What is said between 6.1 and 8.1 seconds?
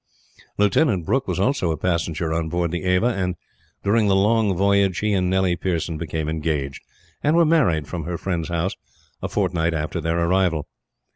engaged; and were married, from